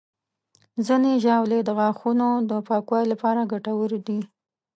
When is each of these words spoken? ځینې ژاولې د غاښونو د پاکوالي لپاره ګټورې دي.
ځینې 0.85 1.11
ژاولې 1.23 1.59
د 1.63 1.69
غاښونو 1.77 2.29
د 2.49 2.51
پاکوالي 2.67 3.07
لپاره 3.13 3.49
ګټورې 3.51 3.99
دي. 4.07 4.19